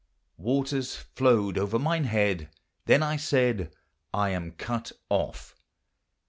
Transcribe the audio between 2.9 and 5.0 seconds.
I said, I am cut